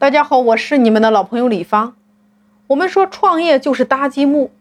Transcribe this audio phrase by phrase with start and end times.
[0.00, 1.96] 大家好，我是你们的老朋友李芳。
[2.68, 4.52] 我们说创业就是搭积木，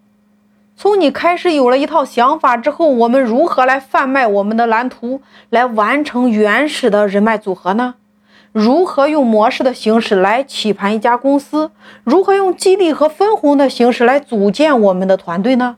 [0.75, 5.21] 从你开始有了一套想法之后，我们如何来贩卖我们的蓝图，
[5.51, 7.93] 来完成原始的人脉组合呢？
[8.51, 11.69] 如何用模式的形式来起盘一家公司？
[12.03, 15.77] 如何用激励和分红的形式来组建我们的团队呢？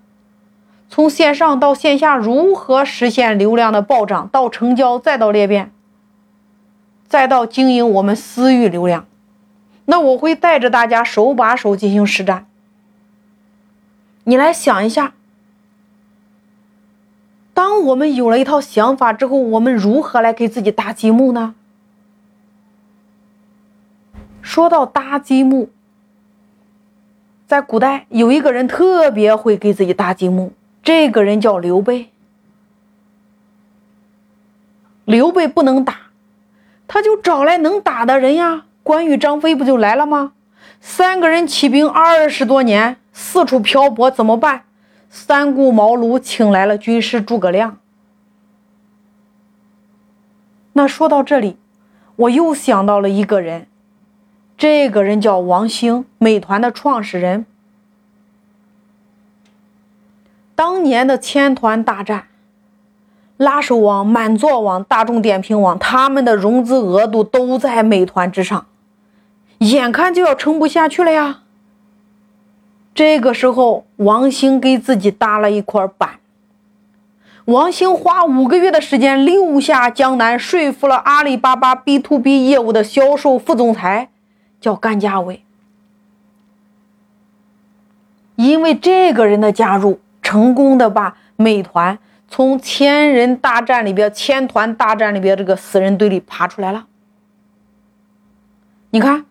[0.88, 5.74] 从线上到线下，如何实现流量的暴涨，到成交，再到裂变，
[7.10, 9.06] 再到经营我们私域流量？
[9.90, 12.46] 那我会带着大家手把手进行实战。
[14.26, 15.14] 你来想一下，
[17.56, 21.56] 当我们有了一套想法之后，我们如何来给自己搭积木呢？
[24.44, 25.72] 说到搭积木，
[27.48, 30.54] 在古代有一个人特别会给自己搭积木，
[30.84, 32.12] 这个人叫刘备。
[35.06, 36.12] 刘备不能打，
[36.88, 38.66] 他就找来能打的人呀。
[38.90, 40.32] 关羽、张飞不就来了吗？
[40.82, 44.64] 三个人起兵二十多年，四处漂泊，怎么办？
[45.12, 47.78] 三顾茅庐，请来了军师诸葛亮。
[50.74, 51.60] 那说到这里，
[52.16, 53.68] 我又想到了一个人，
[54.58, 57.46] 这个人叫王兴，美团的创始人。
[60.56, 62.30] 当年的千团大战，
[63.38, 68.66] 拉手网、满座网、大众点评网，他们的融资额度都在美团之上。
[69.60, 71.42] 眼看就要撑不下去了呀！
[72.96, 76.20] 这个时候，王兴给自己搭了一块板。
[77.46, 84.10] 王兴花五个月的时间，六下江南，说服了阿里巴巴 B to B 业务的销售副总裁，
[84.62, 85.44] 叫甘家伟。
[88.36, 96.88] 因为这个人的加入，成功的把美团从千人大战里边、千团大战里边这个死人堆里爬出来了。
[98.92, 99.26] 你看。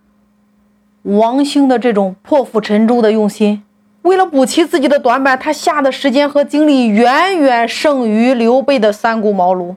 [1.16, 3.62] 王兴的这种破釜沉舟的用心，
[4.02, 9.76] 为了补齐自己的短板，他下的时间和精力远远胜于刘备的三顾茅庐。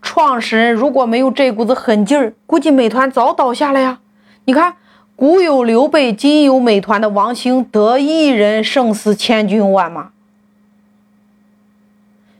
[0.00, 3.98] 创始人如果没有这股子狠劲儿，估计美团早倒下了呀。
[4.44, 4.76] 你看，
[5.16, 10.10] 古有刘备，今有美团的王兴，得一人胜似千军万马。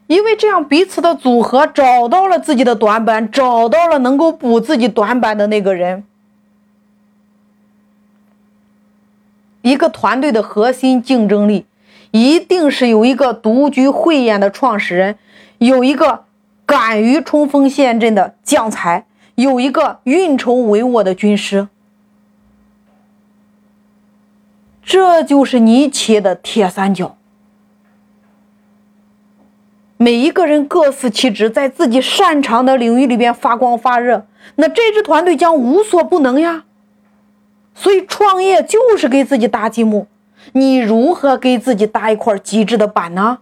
[0.06, 6.04] 因为这样彼此的组合，找到了自己的短板，找到了能够补自己短板的那个人。
[9.64, 11.64] 一个团队的核心竞争力，
[12.10, 15.16] 一定是有一个独具慧眼的创始人，
[15.56, 16.24] 有一个
[16.66, 21.68] 敢于冲锋陷阵的将才，有一个运筹帷幄的军师。
[24.82, 27.16] 这就是你企业的铁三角。
[29.96, 34.26] 每一个人各司其职，在自己擅长的领域里边发光发热，
[34.56, 36.64] 那这支团队将无所不能呀。
[37.74, 40.06] 所以创业就是给自己搭积木，
[40.52, 43.38] 你如何给自己搭一块极致的板呢？